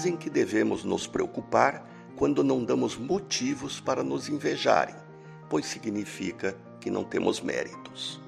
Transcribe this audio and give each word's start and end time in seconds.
dizem 0.00 0.16
que 0.16 0.30
devemos 0.30 0.82
nos 0.82 1.06
preocupar 1.06 1.86
quando 2.16 2.42
não 2.42 2.64
damos 2.64 2.96
motivos 2.96 3.80
para 3.80 4.02
nos 4.02 4.30
invejarem, 4.30 4.94
pois 5.46 5.66
significa 5.66 6.56
que 6.80 6.90
não 6.90 7.04
temos 7.04 7.42
méritos. 7.42 8.18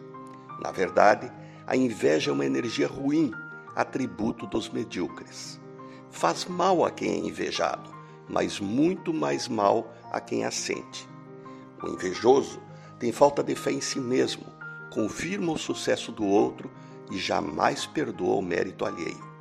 Na 0.62 0.70
verdade, 0.70 1.32
a 1.66 1.74
inveja 1.74 2.30
é 2.30 2.34
uma 2.34 2.44
energia 2.44 2.86
ruim, 2.86 3.32
atributo 3.74 4.46
dos 4.46 4.68
medíocres. 4.68 5.58
Faz 6.10 6.44
mal 6.44 6.84
a 6.84 6.90
quem 6.90 7.08
é 7.08 7.16
invejado, 7.16 7.88
mas 8.28 8.60
muito 8.60 9.14
mais 9.14 9.48
mal 9.48 9.94
a 10.12 10.20
quem 10.20 10.44
a 10.44 10.50
sente. 10.50 11.08
O 11.82 11.88
invejoso 11.88 12.60
tem 12.98 13.12
falta 13.12 13.42
de 13.42 13.54
fé 13.54 13.72
em 13.72 13.80
si 13.80 13.98
mesmo, 13.98 14.44
confirma 14.92 15.52
o 15.52 15.58
sucesso 15.58 16.12
do 16.12 16.26
outro 16.26 16.70
e 17.10 17.16
jamais 17.16 17.86
perdoa 17.86 18.36
o 18.36 18.42
mérito 18.42 18.84
alheio. 18.84 19.31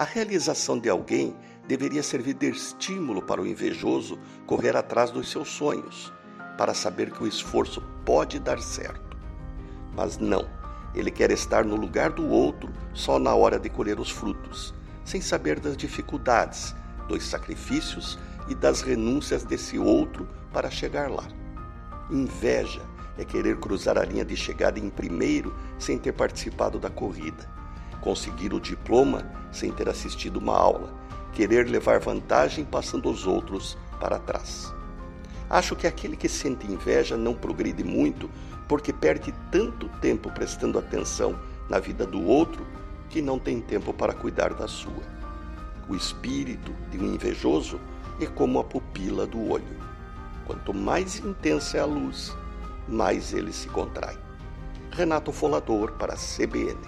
A 0.00 0.04
realização 0.04 0.78
de 0.78 0.88
alguém 0.88 1.36
deveria 1.68 2.02
servir 2.02 2.32
de 2.32 2.48
estímulo 2.48 3.20
para 3.20 3.42
o 3.42 3.46
invejoso 3.46 4.18
correr 4.46 4.74
atrás 4.74 5.10
dos 5.10 5.30
seus 5.30 5.50
sonhos, 5.50 6.10
para 6.56 6.72
saber 6.72 7.10
que 7.10 7.22
o 7.22 7.26
esforço 7.26 7.82
pode 8.02 8.38
dar 8.38 8.58
certo. 8.60 9.14
Mas 9.94 10.16
não, 10.16 10.48
ele 10.94 11.10
quer 11.10 11.30
estar 11.30 11.66
no 11.66 11.76
lugar 11.76 12.12
do 12.12 12.26
outro 12.26 12.72
só 12.94 13.18
na 13.18 13.34
hora 13.34 13.58
de 13.58 13.68
colher 13.68 14.00
os 14.00 14.10
frutos, 14.10 14.72
sem 15.04 15.20
saber 15.20 15.60
das 15.60 15.76
dificuldades, 15.76 16.74
dos 17.06 17.22
sacrifícios 17.22 18.18
e 18.48 18.54
das 18.54 18.80
renúncias 18.80 19.44
desse 19.44 19.78
outro 19.78 20.26
para 20.50 20.70
chegar 20.70 21.10
lá. 21.10 21.28
Inveja 22.10 22.80
é 23.18 23.24
querer 23.26 23.58
cruzar 23.58 23.98
a 23.98 24.04
linha 24.06 24.24
de 24.24 24.34
chegada 24.34 24.78
em 24.78 24.88
primeiro 24.88 25.54
sem 25.78 25.98
ter 25.98 26.12
participado 26.12 26.78
da 26.78 26.88
corrida, 26.88 27.59
conseguir 28.00 28.52
o 28.52 28.60
diploma 28.60 29.30
sem 29.52 29.70
ter 29.72 29.88
assistido 29.88 30.38
uma 30.38 30.56
aula, 30.56 30.92
querer 31.32 31.68
levar 31.68 32.00
vantagem 32.00 32.64
passando 32.64 33.10
os 33.10 33.26
outros 33.26 33.76
para 33.98 34.18
trás. 34.18 34.72
Acho 35.48 35.74
que 35.74 35.86
aquele 35.86 36.16
que 36.16 36.28
sente 36.28 36.66
inveja 36.66 37.16
não 37.16 37.34
progride 37.34 37.82
muito 37.82 38.30
porque 38.68 38.92
perde 38.92 39.34
tanto 39.50 39.88
tempo 40.00 40.30
prestando 40.30 40.78
atenção 40.78 41.38
na 41.68 41.80
vida 41.80 42.06
do 42.06 42.24
outro 42.24 42.64
que 43.08 43.20
não 43.20 43.38
tem 43.38 43.60
tempo 43.60 43.92
para 43.92 44.14
cuidar 44.14 44.54
da 44.54 44.68
sua. 44.68 45.02
O 45.88 45.96
espírito 45.96 46.72
de 46.88 46.98
um 46.98 47.14
invejoso 47.14 47.80
é 48.20 48.26
como 48.26 48.60
a 48.60 48.64
pupila 48.64 49.26
do 49.26 49.50
olho. 49.50 49.80
Quanto 50.46 50.72
mais 50.72 51.18
intensa 51.18 51.78
é 51.78 51.80
a 51.80 51.84
luz, 51.84 52.32
mais 52.86 53.32
ele 53.32 53.52
se 53.52 53.68
contrai. 53.68 54.16
Renato 54.92 55.32
Folador 55.32 55.92
para 55.92 56.14
a 56.14 56.16
CBN. 56.16 56.78